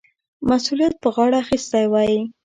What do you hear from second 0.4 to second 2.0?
مسؤلیت پر غاړه اخیستی